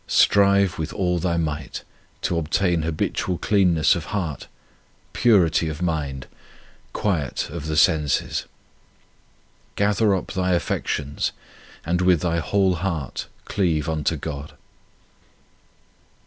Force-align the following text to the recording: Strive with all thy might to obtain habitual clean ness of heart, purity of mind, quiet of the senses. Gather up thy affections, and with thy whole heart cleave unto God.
Strive 0.07 0.79
with 0.79 0.91
all 0.93 1.19
thy 1.19 1.37
might 1.37 1.83
to 2.23 2.39
obtain 2.39 2.81
habitual 2.81 3.37
clean 3.37 3.75
ness 3.75 3.93
of 3.93 4.05
heart, 4.05 4.47
purity 5.13 5.69
of 5.69 5.79
mind, 5.79 6.25
quiet 6.91 7.51
of 7.51 7.67
the 7.67 7.77
senses. 7.77 8.45
Gather 9.75 10.15
up 10.15 10.31
thy 10.31 10.53
affections, 10.53 11.33
and 11.85 12.01
with 12.01 12.21
thy 12.21 12.39
whole 12.39 12.73
heart 12.77 13.27
cleave 13.45 13.87
unto 13.87 14.17
God. 14.17 14.53